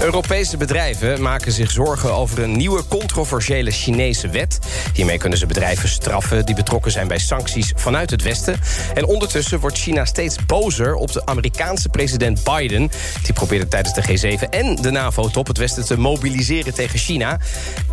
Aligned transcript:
Europese 0.00 0.56
bedrijven 0.56 1.22
maken 1.22 1.52
zich 1.52 1.70
zorgen 1.70 2.12
over 2.12 2.38
een 2.38 2.56
nieuwe 2.56 2.86
controversiële 2.86 3.70
Chinese 3.70 4.28
wet. 4.28 4.58
Hiermee 4.94 5.18
kunnen 5.18 5.38
ze 5.38 5.46
bedrijven 5.46 5.88
straffen 5.88 6.46
die 6.46 6.54
betrokken 6.54 6.90
zijn 6.90 7.08
bij 7.08 7.18
sancties 7.18 7.72
vanuit 7.76 8.10
het 8.10 8.22
Westen. 8.22 8.60
En 8.94 9.04
ondertussen 9.04 9.60
wordt 9.60 9.78
China 9.78 10.04
steeds 10.04 10.36
bozer 10.46 10.94
op 10.94 11.12
de 11.12 11.26
Amerikaanse 11.26 11.88
president 11.88 12.44
Biden. 12.44 12.90
Die 13.22 13.32
probeerde 13.32 13.68
tijdens 13.68 13.94
de 13.94 14.36
G7 14.38 14.48
en 14.50 14.76
de 14.76 14.90
NAVO-top 14.90 15.46
het 15.46 15.58
Westen 15.58 15.84
te 15.84 15.98
mobiliseren 15.98 16.74
tegen 16.74 16.98
China. 16.98 17.38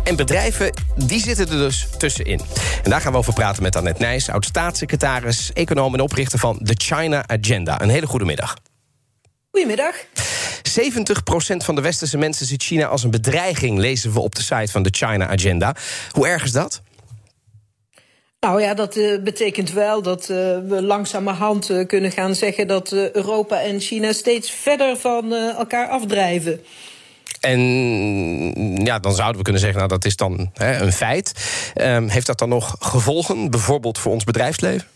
En 0.04 0.16
bedrijven, 0.16 0.72
die 0.96 1.20
zitten 1.20 1.48
er 1.48 1.58
dus 1.58 1.88
tussenin. 1.98 2.40
En 2.82 2.90
daar 2.90 3.00
gaan 3.00 3.12
we 3.12 3.18
over 3.18 3.32
praten 3.32 3.62
met 3.62 3.76
Annette 3.76 4.02
Nijs, 4.02 4.30
oud-staatssecretaris, 4.30 5.52
econoom 5.52 5.94
en 5.94 6.00
oprichter 6.00 6.38
van 6.38 6.60
The 6.62 6.74
China 6.76 7.24
Agenda. 7.26 7.80
Een 7.80 7.90
hele 7.90 8.06
goede 8.06 8.24
middag. 8.24 8.56
Goedemiddag. 9.50 9.94
70% 10.78 11.56
van 11.56 11.74
de 11.74 11.80
westerse 11.80 12.18
mensen 12.18 12.46
ziet 12.46 12.62
China 12.62 12.86
als 12.86 13.02
een 13.02 13.10
bedreiging, 13.10 13.78
lezen 13.78 14.12
we 14.12 14.20
op 14.20 14.34
de 14.34 14.42
site 14.42 14.72
van 14.72 14.82
de 14.82 14.90
China 14.92 15.28
Agenda. 15.28 15.74
Hoe 16.10 16.26
erg 16.28 16.44
is 16.44 16.52
dat? 16.52 16.82
Nou 18.40 18.62
ja, 18.62 18.74
dat 18.74 18.96
eh, 18.96 19.22
betekent 19.22 19.72
wel 19.72 20.02
dat 20.02 20.20
eh, 20.20 20.36
we 20.68 20.82
langzamerhand 20.82 21.70
eh, 21.70 21.86
kunnen 21.86 22.10
gaan 22.10 22.34
zeggen 22.34 22.66
dat 22.66 22.92
Europa 22.92 23.60
en 23.60 23.80
China 23.80 24.12
steeds 24.12 24.50
verder 24.50 24.96
van 24.96 25.32
elkaar 25.32 25.88
afdrijven. 25.88 26.60
En 27.40 27.60
ja, 28.84 28.98
dan 28.98 29.14
zouden 29.14 29.36
we 29.36 29.42
kunnen 29.42 29.60
zeggen, 29.60 29.78
nou 29.78 29.90
dat 29.90 30.04
is 30.04 30.16
dan 30.16 30.50
hè, 30.54 30.80
een 30.80 30.92
feit. 30.92 31.32
Ehm, 31.74 32.08
heeft 32.08 32.26
dat 32.26 32.38
dan 32.38 32.48
nog 32.48 32.76
gevolgen, 32.78 33.50
bijvoorbeeld 33.50 33.98
voor 33.98 34.12
ons 34.12 34.24
bedrijfsleven? 34.24 34.86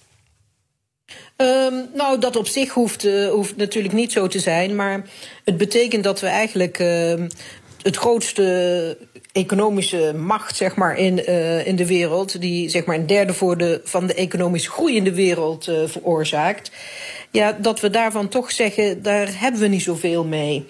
Ehm, 1.43 1.75
nou, 1.95 2.19
dat 2.19 2.37
op 2.37 2.47
zich 2.47 2.73
hoeft, 2.73 3.05
eh, 3.05 3.29
hoeft 3.29 3.57
natuurlijk 3.57 3.95
niet 3.95 4.12
zo 4.12 4.27
te 4.27 4.39
zijn. 4.39 4.77
Maar 4.77 5.03
het 5.45 5.57
betekent 5.57 6.05
dat 6.05 6.21
we 6.21 6.27
eigenlijk 6.27 6.79
ehm, 6.79 7.29
het 7.83 7.97
grootste 7.97 8.97
economische 9.33 10.15
macht 10.17 10.57
zeg 10.57 10.75
maar, 10.75 10.99
in, 10.99 11.25
eh, 11.25 11.67
in 11.67 11.77
de 11.77 11.87
wereld, 11.87 12.41
die 12.41 12.69
zeg 12.69 12.84
maar, 12.84 12.97
een 12.97 13.07
derde 13.07 13.34
voor 13.34 13.57
de, 13.57 13.81
van 13.84 14.07
de 14.07 14.15
economisch 14.15 14.69
groeiende 14.69 15.15
wereld 15.15 15.69
eh, 15.69 15.77
veroorzaakt. 15.87 16.71
Ja, 17.31 17.56
dat 17.61 17.81
we 17.81 17.91
daarvan 17.91 18.29
toch 18.29 18.51
zeggen, 18.51 19.03
daar 19.03 19.29
hebben 19.41 19.61
we 19.61 19.67
niet 19.67 19.83
zoveel 19.83 20.25
mee. 20.25 20.67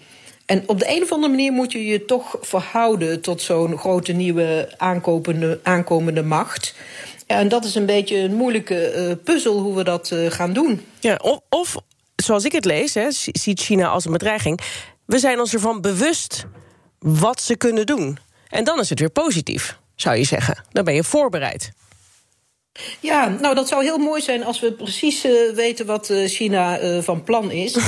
En 0.46 0.62
op 0.66 0.78
de 0.78 0.88
een 0.88 1.02
of 1.02 1.12
andere 1.12 1.32
manier 1.32 1.52
moet 1.52 1.72
je 1.72 1.86
je 1.86 2.04
toch 2.04 2.36
verhouden 2.40 3.20
tot 3.20 3.42
zo'n 3.42 3.78
grote 3.78 4.12
nieuwe 4.12 4.74
aankomende 5.62 6.22
macht. 6.22 6.74
En 7.26 7.48
dat 7.48 7.64
is 7.64 7.74
een 7.74 7.86
beetje 7.86 8.16
een 8.16 8.34
moeilijke 8.34 8.86
eh, 8.86 9.12
puzzel 9.24 9.58
hoe 9.58 9.76
we 9.76 9.84
dat 9.84 10.10
eh, 10.10 10.30
gaan 10.30 10.52
doen. 10.52 10.86
Ja, 11.00 11.18
of, 11.22 11.40
of, 11.48 11.76
zoals 12.16 12.44
ik 12.44 12.52
het 12.52 12.64
lees, 12.64 12.94
hè, 12.94 13.06
ziet 13.10 13.60
China 13.60 13.88
als 13.88 14.04
een 14.04 14.12
bedreiging. 14.12 14.60
We 15.06 15.18
zijn 15.18 15.40
ons 15.40 15.54
ervan 15.54 15.80
bewust 15.80 16.46
wat 16.98 17.40
ze 17.40 17.56
kunnen 17.56 17.86
doen. 17.86 18.18
En 18.48 18.64
dan 18.64 18.80
is 18.80 18.88
het 18.88 18.98
weer 18.98 19.10
positief, 19.10 19.78
zou 19.96 20.16
je 20.16 20.24
zeggen. 20.24 20.64
Dan 20.70 20.84
ben 20.84 20.94
je 20.94 21.04
voorbereid. 21.04 21.70
Ja, 23.00 23.28
nou 23.28 23.54
dat 23.54 23.68
zou 23.68 23.82
heel 23.82 23.98
mooi 23.98 24.22
zijn 24.22 24.44
als 24.44 24.60
we 24.60 24.72
precies 24.72 25.24
eh, 25.24 25.32
weten 25.54 25.86
wat 25.86 26.12
China 26.26 26.78
van 27.02 27.24
plan 27.24 27.50
is. 27.50 27.76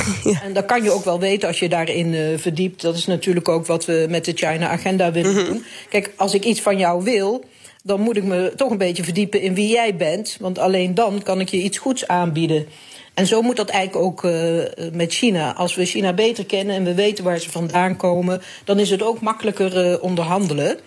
En 0.43 0.53
dat 0.53 0.65
kan 0.65 0.83
je 0.83 0.91
ook 0.91 1.05
wel 1.05 1.21
weten 1.21 1.49
als 1.49 1.59
je 1.59 1.69
daarin 1.69 2.39
verdiept. 2.39 2.81
Dat 2.81 2.97
is 2.97 3.07
natuurlijk 3.07 3.49
ook 3.49 3.67
wat 3.67 3.85
we 3.85 4.07
met 4.09 4.25
de 4.25 4.33
China-agenda 4.33 5.13
willen 5.13 5.35
doen. 5.35 5.65
Kijk, 5.89 6.13
als 6.17 6.35
ik 6.35 6.45
iets 6.45 6.61
van 6.61 6.79
jou 6.79 7.05
wil, 7.05 7.45
dan 7.87 8.01
moet 8.01 8.17
ik 8.17 8.25
me 8.25 8.53
toch 8.57 8.71
een 8.71 8.79
beetje 8.79 9.05
verdiepen 9.05 9.41
in 9.41 9.55
wie 9.55 9.69
jij 9.69 9.97
bent. 9.97 10.37
Want 10.41 10.59
alleen 10.59 10.95
dan 10.95 11.23
kan 11.23 11.41
ik 11.41 11.49
je 11.49 11.63
iets 11.63 11.79
goeds 11.79 12.07
aanbieden. 12.07 12.67
En 13.15 13.27
zo 13.27 13.43
moet 13.43 13.57
dat 13.57 13.69
eigenlijk 13.69 14.05
ook 14.05 14.25
eh, 14.25 14.91
met 14.93 15.13
China. 15.13 15.55
Als 15.55 15.75
we 15.75 15.85
China 15.85 16.13
beter 16.13 16.47
kennen 16.47 16.77
en 16.77 16.85
we 16.85 16.95
weten 16.95 17.25
waar 17.25 17.39
ze 17.39 17.51
vandaan 17.51 17.97
komen, 17.97 18.43
dan 18.65 18.79
is 18.79 18.91
het 18.91 19.03
ook 19.03 19.21
makkelijker 19.21 19.91
eh, 19.91 20.03
onderhandelen. 20.03 20.79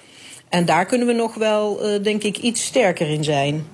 En 0.49 0.65
daar 0.65 0.85
kunnen 0.85 1.07
we 1.07 1.13
nog 1.13 1.35
wel, 1.35 1.81
eh, 1.81 2.03
denk 2.03 2.23
ik, 2.23 2.37
iets 2.37 2.65
sterker 2.65 3.09
in 3.09 3.23
zijn. 3.23 3.67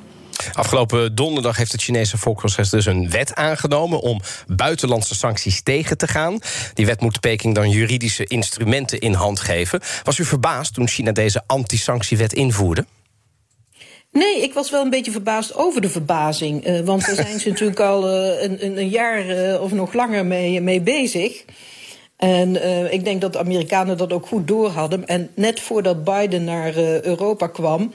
Afgelopen 0.53 1.15
donderdag 1.15 1.57
heeft 1.57 1.71
het 1.71 1.81
Chinese 1.81 2.17
Volkscongres 2.17 2.69
dus 2.69 2.85
een 2.85 3.09
wet 3.09 3.35
aangenomen 3.35 3.99
om 3.99 4.21
buitenlandse 4.47 5.15
sancties 5.15 5.61
tegen 5.61 5.97
te 5.97 6.07
gaan. 6.07 6.39
Die 6.73 6.85
wet 6.85 7.01
moet 7.01 7.19
Peking 7.19 7.55
dan 7.55 7.69
juridische 7.69 8.25
instrumenten 8.25 8.99
in 8.99 9.13
hand 9.13 9.39
geven. 9.39 9.81
Was 10.03 10.17
u 10.17 10.25
verbaasd 10.25 10.73
toen 10.73 10.87
China 10.87 11.11
deze 11.11 11.43
anti-sanctiewet 11.47 12.33
invoerde? 12.33 12.85
Nee, 14.13 14.41
ik 14.41 14.53
was 14.53 14.69
wel 14.69 14.81
een 14.81 14.89
beetje 14.89 15.11
verbaasd 15.11 15.55
over 15.55 15.81
de 15.81 15.89
verbazing. 15.89 16.63
eh, 16.63 16.79
want 16.79 17.05
daar 17.05 17.15
zijn 17.15 17.39
ze 17.39 17.49
natuurlijk 17.49 17.79
al 17.79 18.09
eh, 18.09 18.41
een, 18.43 18.65
een, 18.65 18.77
een 18.77 18.89
jaar 18.89 19.29
eh, 19.29 19.61
of 19.61 19.71
nog 19.71 19.93
langer 19.93 20.25
mee, 20.25 20.61
mee 20.61 20.81
bezig. 20.81 21.45
En 22.17 22.55
ik 22.93 23.03
denk 23.03 23.21
dat 23.21 23.33
de 23.33 23.39
Amerikanen 23.39 23.97
dat 23.97 24.13
ook 24.13 24.27
goed 24.27 24.47
door 24.47 24.69
hadden. 24.69 25.07
En 25.07 25.29
net 25.35 25.59
voordat 25.59 26.03
Biden 26.03 26.43
naar 26.43 26.77
Europa 27.01 27.47
kwam, 27.47 27.93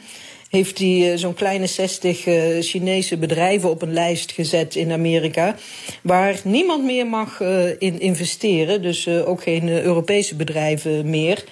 heeft 0.49 0.79
hij 0.79 1.19
zo'n 1.19 1.35
kleine 1.35 1.67
60 1.67 2.27
eh, 2.27 2.61
Chinese 2.61 3.17
bedrijven 3.17 3.71
op 3.71 3.83
een 3.83 3.93
lijst 3.93 4.33
gezet 4.33 4.75
in 4.75 4.93
Amerika. 4.93 5.57
Waar 6.03 6.41
niemand 6.45 6.85
meer 6.85 7.07
mag 7.07 7.41
in 7.79 8.01
investeren. 8.01 8.83
Dus 8.83 9.09
ook 9.09 9.43
geen 9.43 9.69
Europese 9.69 10.35
bedrijven 10.35 11.11
meer. 11.11 11.45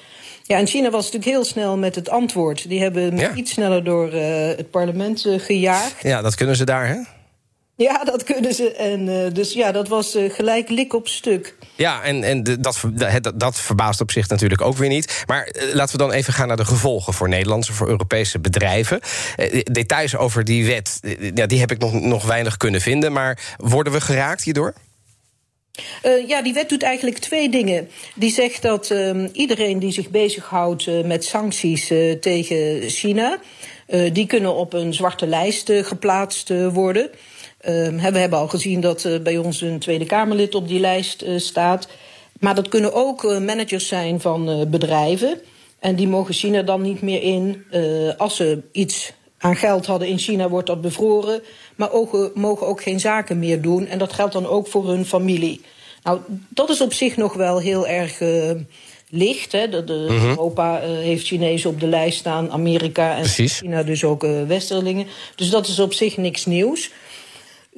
Ja, 0.47 0.59
en 0.59 0.67
China 0.67 0.91
was 0.91 1.05
natuurlijk 1.05 1.31
heel 1.31 1.45
snel 1.45 1.77
met 1.79 1.95
het 1.95 2.09
antwoord. 2.09 2.69
Die 2.69 2.81
hebben 2.81 3.17
Ja. 3.17 3.35
iets 3.35 3.53
sneller 3.53 3.85
door 3.85 4.13
eh, 4.13 4.47
het 4.57 4.71
parlement 4.71 5.25
eh, 5.25 5.41
gejaagd. 5.41 6.03
Ja, 6.03 6.23
dat 6.23 6.35
kunnen 6.35 6.57
ze 6.57 6.65
daar, 6.65 6.87
hè? 6.87 6.97
Ja, 7.77 8.05
dat 8.05 8.25
kunnen 8.25 8.55
ze. 8.55 8.73
En 8.73 9.09
eh, 9.25 9.33
dus 9.35 9.53
ja, 9.53 9.73
dat 9.73 9.89
was 9.89 10.17
gelijk 10.29 10.69
lik 10.69 10.95
op 10.95 11.09
stuk. 11.09 11.55
Ja, 11.75 12.03
en, 12.03 12.23
en 12.23 12.43
dat, 12.43 12.83
dat, 12.93 13.33
dat 13.35 13.61
verbaast 13.61 14.01
op 14.01 14.11
zich 14.11 14.29
natuurlijk 14.29 14.61
ook 14.61 14.77
weer 14.77 14.89
niet. 14.89 15.25
Maar 15.27 15.49
laten 15.73 15.97
we 15.97 16.03
dan 16.03 16.13
even 16.13 16.33
gaan 16.33 16.49
naar 16.49 16.57
de 16.57 16.65
gevolgen 16.65 17.13
voor 17.13 17.29
Nederlandse, 17.29 17.73
voor 17.73 17.89
Europese 17.89 18.39
bedrijven. 18.39 19.01
Details 19.63 20.17
over 20.17 20.45
die 20.45 20.67
wet, 20.67 21.01
ja, 21.35 21.47
die 21.47 21.61
heb 21.61 21.71
ik 21.71 21.79
nog, 21.79 21.93
nog 21.93 22.27
weinig 22.27 22.57
kunnen 22.57 22.81
vinden. 22.81 23.13
Maar 23.13 23.55
worden 23.57 23.93
we 23.93 24.01
geraakt 24.01 24.43
hierdoor? 24.43 24.75
Eh, 26.03 26.29
ja, 26.29 26.43
die 26.43 26.53
wet 26.53 26.69
doet 26.69 26.83
eigenlijk 26.83 27.19
twee 27.19 27.49
dingen. 27.49 27.89
Die 28.15 28.31
zegt 28.31 28.63
dat 28.63 28.91
ehm, 28.91 29.29
iedereen 29.33 29.79
die 29.79 29.93
zich 29.93 30.11
bezighoudt 30.11 30.87
eh, 30.87 31.05
met 31.05 31.25
sancties 31.25 31.91
eh, 31.91 32.13
tegen 32.13 32.91
China, 32.91 33.39
die 34.13 34.27
kunnen 34.27 34.55
op 34.55 34.73
een 34.73 34.95
zwarte 34.95 35.27
lijst 35.27 35.73
geplaatst 35.73 36.53
worden. 36.73 37.11
Ehm, 37.61 38.13
we 38.13 38.19
hebben 38.19 38.39
al 38.39 38.49
gezien 38.49 38.81
dat 38.81 39.09
bij 39.23 39.39
ons 39.39 39.61
een 39.61 39.79
Tweede 39.79 40.07
Kamerlid 40.07 40.55
op 40.55 40.69
die 40.69 40.81
lijst 40.81 41.25
staat. 41.37 41.89
Maar 42.41 42.55
dat 42.55 42.69
kunnen 42.69 42.93
ook 42.93 43.23
managers 43.23 43.89
zijn 43.89 44.21
van 44.21 44.67
bedrijven. 44.71 45.41
En 45.79 45.97
die 45.97 46.09
mogen 46.09 46.35
China 46.35 46.63
dan 46.63 46.83
niet 46.83 47.03
meer 47.03 47.23
in. 47.23 47.65
Als 48.17 48.37
ze 48.37 48.63
iets 48.73 49.13
aan 49.47 49.57
geld 49.57 49.87
hadden 49.87 50.09
in 50.09 50.19
China, 50.19 50.49
wordt 50.49 50.67
dat 50.67 50.81
bevroren. 50.81 51.43
Maar 51.77 51.93
ook, 51.93 52.31
mogen 52.35 52.67
ook 52.67 52.83
geen 52.83 53.01
zaken 53.01 53.39
meer 53.39 53.61
doen. 53.63 53.87
En 53.87 53.99
dat 53.99 54.13
geldt 54.13 54.33
dan 54.33 54.47
ook 54.47 54.67
voor 54.67 54.89
hun 54.89 55.07
familie. 55.07 55.61
Nou, 56.03 56.21
dat 56.49 56.71
is 56.71 56.81
op 56.81 56.93
zich 56.93 57.17
nog 57.17 57.35
wel 57.35 57.59
heel 57.59 57.87
erg 57.87 58.21
eh, 58.21 58.51
licht. 59.11 59.53
Hè. 59.53 59.69
De, 59.69 59.85
de- 59.85 60.07
Mhm. 60.11 60.27
Europa 60.29 60.81
eh, 60.81 60.89
heeft 60.91 61.27
Chinezen 61.27 61.71
op 61.71 61.81
de 61.81 61.87
lijst 61.87 62.19
staan, 62.19 62.51
Amerika 62.51 63.15
en 63.15 63.21
Precies. 63.21 63.59
China 63.59 63.83
dus 63.83 64.05
ook 64.05 64.25
eh, 64.25 64.31
Westerlingen. 64.47 65.07
Dus 65.35 65.51
dat 65.51 65.67
is 65.67 65.79
op 65.79 65.93
zich 65.93 66.17
niks 66.17 66.47
nieuws. 66.47 66.91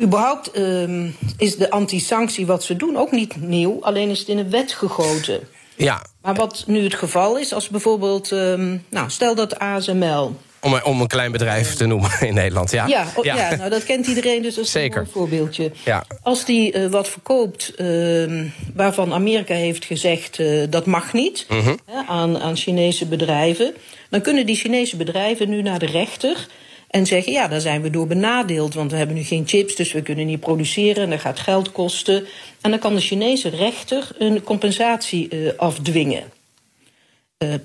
Überhaupt 0.02 0.50
ehm, 0.50 1.08
is 1.38 1.56
de 1.56 1.70
anti-sanctie 1.70 2.46
wat 2.46 2.64
ze 2.64 2.76
doen 2.76 2.96
ook 2.96 3.10
niet 3.10 3.36
nieuw, 3.40 3.78
alleen 3.80 4.08
is 4.10 4.18
het 4.18 4.28
in 4.28 4.38
een 4.38 4.50
wet 4.50 4.72
gegoten. 4.72 5.40
Ja, 5.76 6.02
Maar 6.22 6.34
wat 6.34 6.64
nu 6.66 6.82
het 6.84 6.94
geval 6.94 7.38
is, 7.38 7.52
als 7.52 7.68
bijvoorbeeld, 7.68 8.32
ehm, 8.32 8.76
nou, 8.90 9.10
stel 9.10 9.34
dat 9.34 9.58
ASML. 9.58 10.36
Om, 10.60 10.80
om 10.84 11.00
een 11.00 11.06
klein 11.06 11.32
bedrijf 11.32 11.74
te 11.74 11.86
noemen 11.86 12.10
in 12.28 12.34
Nederland. 12.34 12.70
Ja, 12.70 12.86
Ja, 12.86 13.06
oh, 13.14 13.24
ja. 13.24 13.56
nou 13.56 13.70
dat 13.70 13.84
kent 13.84 14.06
iedereen, 14.06 14.42
dus 14.42 14.54
dat 14.54 14.64
is 14.64 14.70
Zeker. 14.70 15.00
een 15.00 15.06
voorbeeldje. 15.06 15.70
Ja. 15.84 16.04
Als 16.22 16.44
die 16.44 16.72
eh, 16.72 16.86
wat 16.90 17.08
verkoopt 17.08 17.74
ehm, 17.76 18.46
waarvan 18.74 19.12
Amerika 19.12 19.54
heeft 19.54 19.84
gezegd 19.84 20.38
eh, 20.38 20.62
dat 20.70 20.86
mag 20.86 21.12
niet 21.12 21.46
Mhm. 21.48 21.74
aan, 22.06 22.38
aan 22.38 22.56
Chinese 22.56 23.06
bedrijven, 23.06 23.74
dan 24.10 24.20
kunnen 24.20 24.46
die 24.46 24.56
Chinese 24.56 24.96
bedrijven 24.96 25.48
nu 25.48 25.62
naar 25.62 25.78
de 25.78 25.86
rechter 25.86 26.46
en 26.88 27.06
zeggen: 27.06 27.32
ja, 27.32 27.48
daar 27.48 27.60
zijn 27.60 27.82
we 27.82 27.90
door 27.90 28.06
benadeeld, 28.06 28.74
want 28.74 28.90
we 28.90 28.96
hebben 28.96 29.16
nu 29.16 29.22
geen 29.22 29.46
chips, 29.46 29.74
dus 29.74 29.92
we 29.92 30.02
kunnen 30.02 30.26
niet 30.26 30.40
produceren 30.40 31.02
en 31.02 31.10
dat 31.10 31.20
gaat 31.20 31.40
geld 31.40 31.72
kosten. 31.72 32.26
En 32.60 32.70
dan 32.70 32.78
kan 32.80 32.94
de 32.94 33.00
Chinese 33.00 33.48
rechter 33.48 34.08
een 34.18 34.42
compensatie 34.42 35.28
eh, 35.28 35.38
afdwingen. 35.56 36.22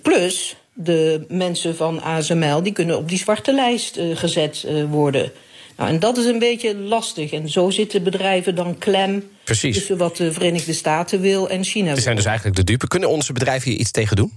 Plus 0.02 0.56
de 0.74 1.26
mensen 1.28 1.76
van 1.76 2.02
ASML 2.02 2.64
die 2.64 2.74
kunnen 2.74 2.98
op 2.98 3.10
die 3.10 3.18
zwarte 3.18 3.54
lijst 3.54 3.98
uh, 3.98 4.18
gezet 4.18 4.64
uh, 4.68 4.84
worden. 4.84 5.32
Nou, 5.78 5.90
en 5.90 6.00
dat 6.00 6.18
is 6.18 6.26
een 6.26 6.40
beetje 6.40 6.78
lastig. 6.78 7.32
En 7.32 7.50
zo 7.50 7.70
zitten 7.70 8.04
bedrijven 8.04 8.56
dan 8.56 8.78
klem 8.78 9.30
Precies. 9.44 9.76
tussen 9.76 9.98
wat 9.98 10.18
de 10.18 10.32
Verenigde 10.32 10.74
Staten 10.74 11.22
wil 11.22 11.50
en 11.50 11.64
China. 11.64 11.96
Ze 11.96 12.02
zijn 12.02 12.16
dus 12.16 12.26
eigenlijk 12.26 12.56
de 12.56 12.64
dupe. 12.64 12.88
Kunnen 12.88 13.10
onze 13.10 13.34
bedrijven 13.34 13.72
hier 13.72 13.80
iets 13.80 13.92
tegen 13.92 14.16
doen? 14.16 14.32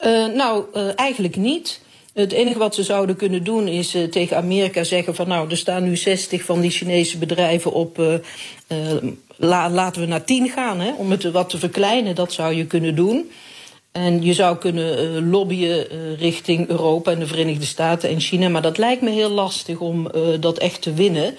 Uh, 0.00 0.34
nou, 0.34 0.64
uh, 0.74 0.90
eigenlijk 0.96 1.36
niet. 1.36 1.80
Het 2.12 2.32
enige 2.32 2.58
wat 2.58 2.74
ze 2.74 2.82
zouden 2.82 3.16
kunnen 3.16 3.44
doen 3.44 3.68
is 3.68 3.94
uh, 3.94 4.04
tegen 4.04 4.36
Amerika 4.36 4.84
zeggen 4.84 5.14
van 5.14 5.28
nou, 5.28 5.50
er 5.50 5.56
staan 5.56 5.82
nu 5.82 5.96
60 5.96 6.42
van 6.42 6.60
die 6.60 6.70
Chinese 6.70 7.18
bedrijven 7.18 7.72
op. 7.72 8.20
La, 9.36 9.70
laten 9.70 10.00
we 10.00 10.06
naar 10.06 10.24
10 10.24 10.48
gaan, 10.48 10.80
hè, 10.80 10.92
om 10.94 11.10
het 11.10 11.30
wat 11.30 11.50
te 11.50 11.58
verkleinen. 11.58 12.14
Dat 12.14 12.32
zou 12.32 12.54
je 12.54 12.66
kunnen 12.66 12.94
doen. 12.94 13.30
En 13.96 14.22
je 14.22 14.34
zou 14.34 14.56
kunnen 14.56 15.04
uh, 15.04 15.30
lobbyen 15.30 15.86
uh, 15.92 16.18
richting 16.18 16.68
Europa 16.68 17.10
en 17.10 17.18
de 17.18 17.26
Verenigde 17.26 17.64
Staten 17.64 18.08
en 18.08 18.20
China. 18.20 18.48
Maar 18.48 18.62
dat 18.62 18.78
lijkt 18.78 19.02
me 19.02 19.10
heel 19.10 19.30
lastig 19.30 19.78
om 19.78 20.08
uh, 20.14 20.22
dat 20.40 20.58
echt 20.58 20.82
te 20.82 20.92
winnen. 20.92 21.34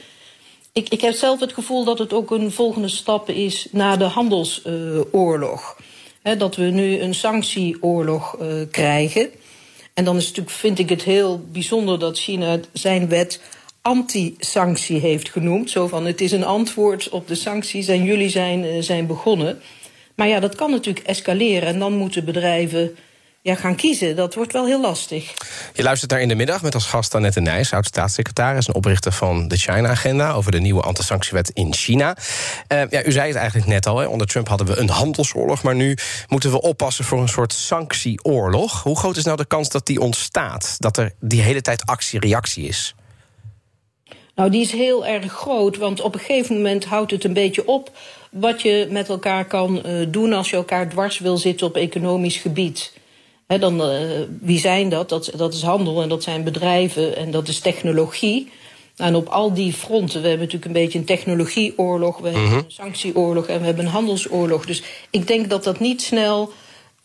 Ik, 0.71 0.89
ik 0.89 1.01
heb 1.01 1.13
zelf 1.13 1.39
het 1.39 1.54
gevoel 1.54 1.83
dat 1.83 2.00
het 2.00 2.13
ook 2.13 2.31
een 2.31 2.51
volgende 2.51 2.88
stap 2.88 3.30
is 3.30 3.68
na 3.71 3.95
de 3.95 4.04
handelsoorlog. 4.04 5.77
dat 6.38 6.56
we 6.56 6.63
nu 6.63 7.00
een 7.00 7.15
sanctieoorlog 7.15 8.38
krijgen. 8.71 9.30
En 9.94 10.03
dan 10.03 10.18
is 10.18 10.27
natuurlijk, 10.27 10.56
vind 10.56 10.80
ik 10.80 10.89
het 10.89 11.03
heel 11.03 11.42
bijzonder 11.51 12.00
dat 12.00 12.19
China 12.19 12.60
zijn 12.74 13.10
wet 13.10 13.42
anti-sanctie 13.81 15.00
heeft 15.00 15.30
genoemd. 15.30 15.69
Zo 15.69 15.88
van 15.88 16.06
het 16.06 16.21
is 16.21 16.31
een 16.31 16.45
antwoord 16.45 17.10
op 17.10 17.27
de 17.27 17.36
sancties 17.36 17.88
en 17.88 18.03
jullie 18.03 18.30
zijn, 18.30 18.83
zijn 18.83 19.07
begonnen. 19.07 19.62
Maar 20.17 20.27
ja, 20.27 20.39
dat 20.39 20.55
kan 20.55 20.71
natuurlijk 20.71 21.07
escaleren 21.07 21.67
en 21.67 21.79
dan 21.79 21.93
moeten 21.93 22.25
bedrijven 22.25 22.95
ja, 23.41 23.55
gaan 23.55 23.75
kiezen. 23.75 24.15
Dat 24.15 24.35
wordt 24.35 24.53
wel 24.53 24.65
heel 24.65 24.81
lastig. 24.81 25.33
Je 25.73 25.83
luistert 25.83 26.11
naar 26.11 26.21
In 26.21 26.27
de 26.27 26.35
Middag 26.35 26.61
met 26.61 26.73
als 26.73 26.85
gast 26.85 27.15
Annette 27.15 27.39
Nijs... 27.39 27.73
oud-staatssecretaris 27.73 28.67
en 28.67 28.73
oprichter 28.73 29.11
van 29.11 29.47
de 29.47 29.57
China-agenda... 29.57 30.31
over 30.31 30.51
de 30.51 30.59
nieuwe 30.59 30.81
antisanctiewet 30.81 31.49
in 31.49 31.73
China. 31.73 32.17
Uh, 32.73 32.81
ja, 32.89 33.05
u 33.05 33.11
zei 33.11 33.27
het 33.27 33.37
eigenlijk 33.37 33.67
net 33.67 33.85
al, 33.85 33.97
hè. 33.97 34.05
onder 34.05 34.27
Trump 34.27 34.47
hadden 34.47 34.67
we 34.67 34.77
een 34.77 34.89
handelsoorlog... 34.89 35.63
maar 35.63 35.75
nu 35.75 35.97
moeten 36.27 36.51
we 36.51 36.61
oppassen 36.61 37.05
voor 37.05 37.21
een 37.21 37.29
soort 37.29 37.53
sanctieoorlog. 37.53 38.83
Hoe 38.83 38.97
groot 38.97 39.17
is 39.17 39.23
nou 39.23 39.37
de 39.37 39.45
kans 39.45 39.69
dat 39.69 39.85
die 39.85 39.99
ontstaat? 39.99 40.75
Dat 40.77 40.97
er 40.97 41.13
die 41.19 41.41
hele 41.41 41.61
tijd 41.61 41.85
actie-reactie 41.85 42.67
is? 42.67 42.95
Nou, 44.38 44.50
die 44.50 44.62
is 44.62 44.72
heel 44.72 45.06
erg 45.06 45.31
groot, 45.31 45.78
want 45.78 46.01
op 46.01 46.13
een 46.13 46.19
gegeven 46.19 46.56
moment 46.56 46.86
houdt 46.86 47.12
het 47.12 47.24
een 47.24 47.34
beetje 47.34 47.68
op 47.68 47.92
wat 48.31 48.62
je 48.62 48.88
met 48.89 49.10
elkaar 49.10 49.45
kan 49.45 49.81
uh, 49.86 50.06
doen 50.10 50.34
als 50.34 50.50
je 50.50 50.56
elkaar 50.56 50.89
dwars 50.89 51.19
wil 51.19 51.38
zitten 51.38 51.68
op 51.68 51.75
economisch 51.75 52.38
gebied. 52.38 52.94
He, 53.48 53.60
dan, 53.60 53.92
uh, 53.92 54.00
wie 54.42 54.60
zijn 54.60 54.89
dat? 54.89 55.10
dat? 55.10 55.31
Dat 55.36 55.54
is 55.54 55.62
handel 55.62 56.01
en 56.01 56.10
dat 56.10 56.24
zijn 56.24 56.44
bedrijven 56.44 57.16
en 57.16 57.31
dat 57.31 57.48
is 57.48 57.60
technologie. 57.60 58.51
En 58.95 59.16
op 59.16 59.28
al 59.28 59.54
die 59.54 59.74
fronten, 59.74 60.22
we 60.22 60.28
hebben 60.28 60.45
natuurlijk 60.45 60.75
een 60.75 60.84
beetje 60.84 61.00
een 61.00 61.06
technologieoorlog, 61.06 62.18
we 62.18 62.30
mm 62.30 62.36
-hmm. 62.36 62.44
hebben 62.44 62.66
een 62.66 62.72
sanctieoorlog 62.72 63.48
en 63.48 63.60
we 63.60 63.66
hebben 63.66 63.86
een 63.86 63.92
handelsoorlog. 63.92 64.66
Dus 64.66 64.84
ik 65.10 65.28
denk 65.28 65.50
dat 65.50 65.63
dat 65.63 65.80
niet 65.80 66.01
snel 66.01 66.51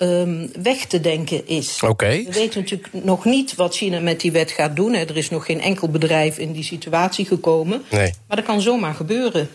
um, 0.02 0.50
weg 0.62 0.84
te 0.84 1.00
denken 1.00 1.46
is. 1.46 1.80
Okay. 1.82 2.24
We 2.24 2.32
weten 2.32 2.60
natuurlijk 2.60 2.88
nog 2.92 3.24
niet 3.24 3.54
wat 3.54 3.76
China 3.76 4.00
met 4.00 4.20
die 4.20 4.32
wet 4.32 4.50
gaat 4.50 4.76
doen. 4.76 4.94
Er 4.94 5.16
is 5.16 5.30
nog 5.30 5.44
geen 5.46 5.60
enkel 5.60 5.88
bedrijf 5.88 6.38
in 6.38 6.52
die 6.52 6.64
situatie 6.64 7.26
gekomen. 7.26 7.82
Nee. 7.90 8.14
Maar 8.26 8.36
dat 8.36 8.46
kan 8.46 8.60
zomaar 8.60 8.94
gebeuren. 8.94 9.48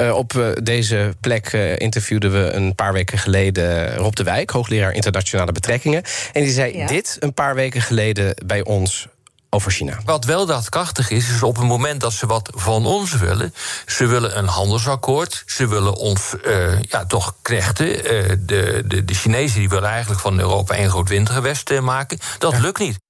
Uh, 0.00 0.16
op 0.16 0.32
uh, 0.32 0.48
deze 0.62 1.14
plek 1.20 1.52
uh, 1.52 1.78
interviewden 1.78 2.32
we 2.32 2.52
een 2.52 2.74
paar 2.74 2.92
weken 2.92 3.18
geleden 3.18 3.94
Rob 3.96 4.14
de 4.14 4.22
Wijk, 4.22 4.50
hoogleraar 4.50 4.92
internationale 4.92 5.52
betrekkingen. 5.52 6.02
En 6.32 6.42
die 6.42 6.52
zei 6.52 6.76
ja. 6.76 6.86
dit 6.86 7.16
een 7.20 7.34
paar 7.34 7.54
weken 7.54 7.80
geleden 7.80 8.34
bij 8.46 8.64
ons 8.64 9.08
over 9.54 9.72
China. 9.72 9.98
Wat 10.04 10.24
wel 10.24 10.46
daadkrachtig 10.46 11.10
is, 11.10 11.28
is 11.30 11.42
op 11.42 11.56
het 11.56 11.66
moment 11.66 12.00
dat 12.00 12.12
ze 12.12 12.26
wat 12.26 12.50
van 12.54 12.86
ons 12.86 13.16
willen. 13.16 13.54
Ze 13.86 14.06
willen 14.06 14.38
een 14.38 14.46
handelsakkoord. 14.46 15.42
Ze 15.46 15.68
willen 15.68 15.94
ons 15.94 16.34
uh, 16.46 16.82
ja, 16.82 17.06
toch 17.06 17.34
knechten. 17.42 17.86
Uh, 17.86 18.02
de, 18.38 18.82
de, 18.86 19.04
de 19.04 19.14
Chinezen 19.14 19.58
die 19.58 19.68
willen 19.68 19.88
eigenlijk 19.88 20.20
van 20.20 20.38
Europa 20.38 20.78
een 20.78 20.90
groot 20.90 21.08
wintergewest 21.08 21.70
uh, 21.70 21.80
maken. 21.80 22.18
Dat 22.38 22.52
ja. 22.52 22.58
lukt 22.58 22.78
niet. 22.78 23.02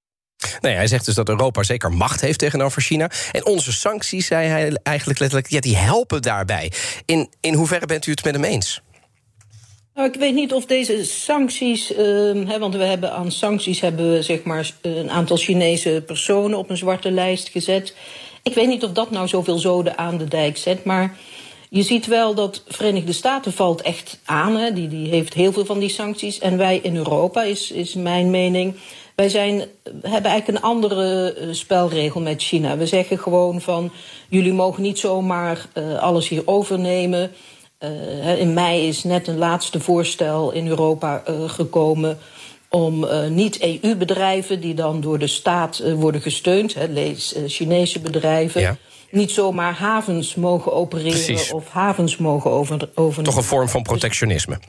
Nee, 0.61 0.75
hij 0.75 0.87
zegt 0.87 1.05
dus 1.05 1.15
dat 1.15 1.29
Europa 1.29 1.63
zeker 1.63 1.91
macht 1.91 2.21
heeft 2.21 2.39
tegenover 2.39 2.81
China. 2.81 3.09
En 3.31 3.45
onze 3.45 3.73
sancties, 3.73 4.27
zei 4.27 4.47
hij 4.47 4.79
eigenlijk 4.83 5.19
letterlijk, 5.19 5.51
ja, 5.51 5.59
die 5.59 5.77
helpen 5.77 6.21
daarbij. 6.21 6.71
In, 7.05 7.29
in 7.41 7.53
hoeverre 7.53 7.85
bent 7.85 8.05
u 8.05 8.11
het 8.11 8.23
met 8.23 8.33
hem 8.33 8.43
eens? 8.43 8.81
Nou, 9.95 10.07
ik 10.07 10.15
weet 10.15 10.33
niet 10.33 10.53
of 10.53 10.65
deze 10.65 11.05
sancties, 11.05 11.91
uh, 11.91 11.97
hè, 12.47 12.59
want 12.59 12.75
we 12.75 12.83
hebben 12.83 13.11
aan 13.11 13.31
sancties 13.31 13.79
hebben 13.79 14.11
we 14.11 14.21
zeg 14.21 14.43
maar 14.43 14.71
een 14.81 15.09
aantal 15.09 15.37
Chinese 15.37 16.03
personen 16.05 16.57
op 16.57 16.69
een 16.69 16.77
zwarte 16.77 17.11
lijst 17.11 17.49
gezet. 17.49 17.95
Ik 18.43 18.53
weet 18.53 18.67
niet 18.67 18.83
of 18.83 18.91
dat 18.91 19.11
nou 19.11 19.27
zoveel 19.27 19.57
zoden 19.57 19.97
aan 19.97 20.17
de 20.17 20.27
dijk 20.27 20.57
zet, 20.57 20.83
maar 20.83 21.17
je 21.69 21.81
ziet 21.81 22.05
wel 22.05 22.33
dat 22.33 22.63
Verenigde 22.67 23.11
Staten 23.11 23.53
valt 23.53 23.81
echt 23.81 24.19
aan. 24.25 24.55
Hè. 24.55 24.73
Die, 24.73 24.87
die 24.87 25.09
heeft 25.09 25.33
heel 25.33 25.53
veel 25.53 25.65
van 25.65 25.79
die 25.79 25.89
sancties. 25.89 26.39
En 26.39 26.57
wij 26.57 26.79
in 26.83 26.95
Europa, 26.95 27.43
is, 27.43 27.71
is 27.71 27.93
mijn 27.93 28.29
mening, 28.29 28.75
wij 29.15 29.29
zijn, 29.29 29.63
hebben 30.01 30.31
eigenlijk 30.31 30.47
een 30.47 30.69
andere 30.69 31.35
uh, 31.39 31.53
spelregel 31.53 32.21
met 32.21 32.43
China. 32.43 32.77
We 32.77 32.85
zeggen 32.85 33.19
gewoon 33.19 33.61
van, 33.61 33.91
jullie 34.29 34.53
mogen 34.53 34.83
niet 34.83 34.99
zomaar 34.99 35.65
uh, 35.73 35.99
alles 35.99 36.27
hier 36.27 36.41
overnemen. 36.45 37.31
Uh, 37.85 38.39
in 38.39 38.53
mei 38.53 38.87
is 38.87 39.03
net 39.03 39.27
een 39.27 39.37
laatste 39.37 39.79
voorstel 39.79 40.51
in 40.51 40.67
Europa 40.67 41.23
uh, 41.29 41.49
gekomen 41.49 42.17
om 42.69 43.03
uh, 43.03 43.27
niet-EU-bedrijven 43.27 44.61
die 44.61 44.73
dan 44.73 45.01
door 45.01 45.19
de 45.19 45.27
staat 45.27 45.81
worden 45.95 46.21
gesteund, 46.21 46.73
hè, 46.73 46.85
lees 46.85 47.35
Chinese 47.47 47.99
bedrijven, 47.99 48.61
ja. 48.61 48.77
niet 49.11 49.31
zomaar 49.31 49.73
havens 49.73 50.35
mogen 50.35 50.73
opereren 50.73 51.11
Precies. 51.11 51.51
of 51.51 51.69
havens 51.69 52.17
mogen 52.17 52.51
over, 52.51 52.89
overnemen. 52.95 53.23
Toch 53.23 53.35
een 53.35 53.49
vorm 53.49 53.69
van 53.69 53.81
protectionisme. 53.81 54.59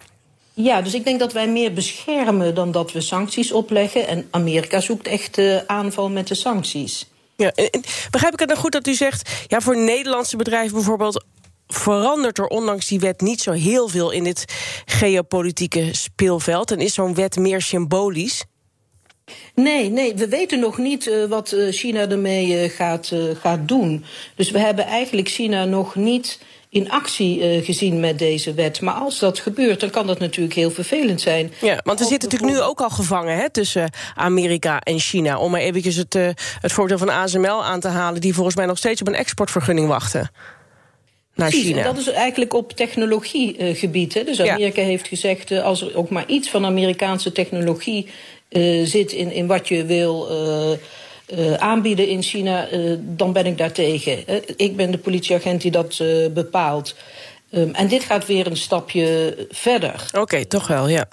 Ja, 0.55 0.83
dus 0.83 0.95
ik 0.95 1.05
denk 1.05 1.21
dat 1.21 1.33
wij 1.33 1.49
meer 1.49 1.73
beschermen 1.73 2.55
dan 2.55 2.73
dat 2.73 2.93
we 2.93 3.01
sancties 3.01 3.53
opleggen. 3.53 4.07
En 4.07 4.27
Amerika 4.31 4.81
zoekt 4.81 5.07
echt 5.07 5.41
aanval 5.67 6.09
met 6.09 6.29
de 6.29 6.35
sancties. 6.35 7.07
Ja, 7.37 7.53
begrijp 8.11 8.33
ik 8.33 8.39
het 8.39 8.49
nou 8.49 8.61
goed 8.61 8.73
dat 8.73 8.87
u 8.87 8.95
zegt, 8.95 9.45
ja, 9.47 9.61
voor 9.61 9.77
Nederlandse 9.77 10.37
bedrijven 10.37 10.75
bijvoorbeeld 10.75 11.25
verandert 11.67 12.39
er 12.39 12.47
ondanks 12.47 12.87
die 12.87 13.01
wet 13.01 13.21
niet 13.21 13.41
zo 13.41 13.53
heel 13.53 13.89
veel 13.89 14.11
in 14.11 14.27
het 14.27 14.45
geopolitieke 14.85 15.89
speelveld? 15.93 16.71
En 16.71 16.79
is 16.79 16.95
zo'n 16.95 17.15
wet 17.15 17.37
meer 17.37 17.63
symbolisch? 17.63 18.45
Nee, 19.55 19.91
nee, 19.91 20.15
we 20.15 20.29
weten 20.29 20.61
nog 20.61 20.79
niet 20.79 21.07
uh, 21.07 21.25
wat 21.25 21.53
uh, 21.53 21.73
China 21.73 22.09
ermee 22.09 22.65
uh, 22.65 22.71
gaat, 22.71 23.13
gaat 23.41 23.69
doen. 23.69 24.05
Dus 24.37 24.51
we 24.51 24.59
hebben 24.59 24.85
eigenlijk 24.87 25.29
China 25.29 25.65
nog 25.65 25.95
niet 25.95 26.41
in 26.69 26.91
actie 26.91 27.63
gezien 27.63 28.01
met 28.01 28.19
deze 28.19 28.55
wet. 28.55 28.81
Maar 28.81 28.95
als 28.95 29.19
dat 29.19 29.39
gebeurt, 29.39 29.81
dan 29.81 29.91
kan 29.91 30.07
dat 30.07 30.19
natuurlijk 30.19 30.55
heel 30.55 30.71
vervelend 30.71 31.21
zijn. 31.21 31.53
Ja, 31.61 31.81
want 31.85 32.01
er 32.01 32.07
zit 32.07 32.23
natuurlijk 32.23 32.53
nu 32.53 32.61
ook 32.61 32.81
al 32.81 32.91
gevangen 32.91 33.37
hè, 33.37 33.51
tussen 33.51 33.91
Amerika 34.15 34.81
en 34.81 34.99
China. 34.99 35.39
Om 35.39 35.51
maar 35.51 35.61
eventjes 35.61 35.97
het, 35.97 36.15
het 36.61 36.73
voordeel 36.73 36.99
van 36.99 37.09
ASML 37.09 37.65
aan 37.65 37.81
te 37.81 37.89
halen... 37.89 38.21
die 38.21 38.35
volgens 38.35 38.57
mij 38.57 38.67
nog 38.67 38.79
steeds 38.79 39.01
op 39.01 39.09
een 39.09 39.15
exportvergunning 39.15 39.89
wachten. 39.89 40.31
Naar 41.37 41.49
Precies, 41.49 41.67
China. 41.67 41.79
en 41.79 41.85
dat 41.85 41.99
is 41.99 42.09
eigenlijk 42.09 42.55
op 42.55 42.73
technologiegebied. 42.73 44.17
Uh, 44.17 44.25
dus 44.25 44.41
Amerika 44.41 44.81
ja. 44.81 44.87
heeft 44.87 45.09
gezegd, 45.09 45.51
uh, 45.51 45.65
als 45.65 45.81
er 45.81 45.97
ook 45.97 46.11
maar 46.11 46.27
iets 46.27 46.51
van 46.51 46.65
Amerikaanse 46.65 47.33
technologie 47.33 48.09
uh, 48.49 48.87
zit 48.87 49.13
in, 49.13 49.33
in 49.33 49.47
wat 49.47 49.69
je 49.69 49.85
wil 49.85 50.29
aanbieden 51.59 52.09
in 52.09 52.23
China, 52.23 52.69
dan 53.01 53.33
ben 53.33 53.47
ik 53.47 53.59
daartegen. 53.59 54.19
ik 54.57 54.77
ben 54.77 54.91
de 54.91 54.99
politieagent 54.99 55.61
die 55.61 55.71
dat 55.71 56.03
bepaalt. 56.35 56.95
Um, 57.51 57.75
en 57.75 57.89
dit 57.89 58.05
gaat 58.05 58.27
weer 58.27 58.47
een 58.47 58.57
stapje 58.57 59.47
verder. 59.51 60.05
Oké, 60.09 60.21
okay, 60.21 60.45
toch 60.45 60.67
wel, 60.67 60.89
ja. 60.89 61.09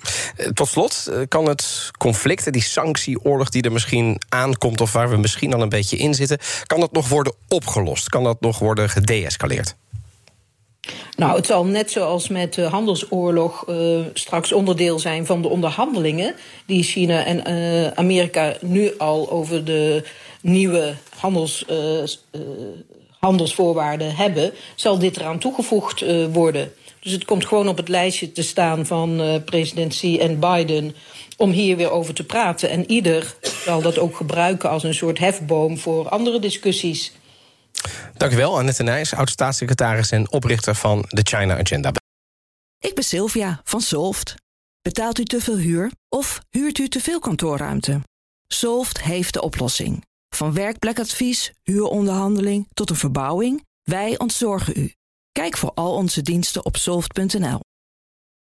Tot 0.53 0.67
slot, 0.67 1.11
kan 1.27 1.47
het 1.47 1.91
conflict, 1.97 2.53
die 2.53 2.61
sanctieoorlog 2.61 3.49
die 3.49 3.61
er 3.61 3.71
misschien 3.71 4.21
aankomt... 4.29 4.81
of 4.81 4.91
waar 4.91 5.09
we 5.09 5.17
misschien 5.17 5.53
al 5.53 5.61
een 5.61 5.69
beetje 5.69 5.97
in 5.97 6.13
zitten... 6.13 6.37
kan 6.65 6.79
dat 6.79 6.91
nog 6.91 7.07
worden 7.07 7.33
opgelost? 7.47 8.09
Kan 8.09 8.23
dat 8.23 8.41
nog 8.41 8.59
worden 8.59 8.89
gedeescaleerd? 8.89 9.75
Nou, 11.17 11.35
het 11.35 11.45
zal 11.45 11.65
net 11.65 11.91
zoals 11.91 12.27
met 12.27 12.53
de 12.53 12.61
handelsoorlog 12.61 13.69
uh, 13.69 13.99
straks 14.13 14.51
onderdeel 14.51 14.99
zijn 14.99 15.25
van 15.25 15.41
de 15.41 15.47
onderhandelingen 15.47 16.35
die 16.65 16.83
China 16.83 17.25
en 17.25 17.51
uh, 17.51 17.87
Amerika 17.87 18.55
nu 18.61 18.97
al 18.97 19.31
over 19.31 19.65
de 19.65 20.03
nieuwe 20.41 20.93
handels, 21.17 21.65
uh, 21.69 22.39
handelsvoorwaarden 23.19 24.15
hebben, 24.15 24.51
zal 24.75 24.99
dit 24.99 25.17
eraan 25.17 25.39
toegevoegd 25.39 26.05
worden. 26.31 26.71
Dus 26.99 27.11
het 27.11 27.25
komt 27.25 27.45
gewoon 27.45 27.67
op 27.67 27.77
het 27.77 27.89
lijstje 27.89 28.31
te 28.31 28.43
staan 28.43 28.85
van 28.85 29.41
president 29.45 29.93
Xi 29.93 30.19
en 30.19 30.39
Biden 30.39 30.95
om 31.37 31.51
hier 31.51 31.77
weer 31.77 31.91
over 31.91 32.13
te 32.13 32.23
praten. 32.23 32.69
En 32.69 32.91
ieder 32.91 33.35
zal 33.65 33.81
dat 33.81 33.99
ook 33.99 34.15
gebruiken 34.15 34.69
als 34.69 34.83
een 34.83 34.93
soort 34.93 35.19
hefboom 35.19 35.77
voor 35.77 36.09
andere 36.09 36.39
discussies. 36.39 37.11
Dank 38.13 38.31
u 38.31 38.35
wel, 38.35 38.57
Annette 38.57 38.83
Nijs, 38.83 39.13
oud-staatssecretaris 39.13 40.11
en 40.11 40.31
oprichter 40.31 40.75
van 40.75 41.05
de 41.07 41.21
China 41.23 41.57
Agenda. 41.57 41.91
Ik 42.79 42.95
ben 42.95 43.03
Sylvia 43.03 43.61
van 43.63 43.81
Solft. 43.81 44.35
Betaalt 44.81 45.19
u 45.19 45.23
te 45.23 45.41
veel 45.41 45.57
huur 45.57 45.91
of 46.09 46.41
huurt 46.49 46.77
u 46.77 46.87
te 46.87 46.99
veel 46.99 47.19
kantoorruimte? 47.19 48.01
Solft 48.47 49.01
heeft 49.01 49.33
de 49.33 49.41
oplossing. 49.41 50.05
Van 50.29 50.53
werkplekadvies, 50.53 51.51
huuronderhandeling 51.63 52.67
tot 52.73 52.89
een 52.89 52.95
verbouwing, 52.95 53.65
wij 53.83 54.19
ontzorgen 54.19 54.79
u. 54.79 54.93
Kijk 55.31 55.57
voor 55.57 55.71
al 55.73 55.95
onze 55.95 56.21
diensten 56.21 56.65
op 56.65 56.77
soft.nl. 56.77 57.59